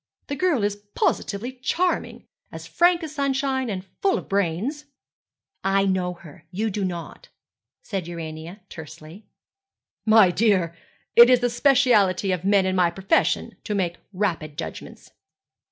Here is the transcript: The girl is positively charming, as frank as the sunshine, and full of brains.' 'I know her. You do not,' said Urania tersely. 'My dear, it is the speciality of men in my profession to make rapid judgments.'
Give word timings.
The 0.29 0.35
girl 0.35 0.63
is 0.63 0.77
positively 0.95 1.51
charming, 1.61 2.25
as 2.51 2.65
frank 2.65 3.03
as 3.03 3.11
the 3.11 3.15
sunshine, 3.17 3.69
and 3.69 3.85
full 4.01 4.17
of 4.17 4.27
brains.' 4.27 4.85
'I 5.63 5.85
know 5.85 6.13
her. 6.15 6.43
You 6.49 6.71
do 6.71 6.83
not,' 6.83 7.29
said 7.83 8.07
Urania 8.07 8.61
tersely. 8.67 9.27
'My 10.07 10.31
dear, 10.31 10.75
it 11.15 11.29
is 11.29 11.41
the 11.41 11.51
speciality 11.51 12.31
of 12.31 12.43
men 12.43 12.65
in 12.65 12.75
my 12.75 12.89
profession 12.89 13.57
to 13.63 13.75
make 13.75 13.97
rapid 14.11 14.57
judgments.' 14.57 15.11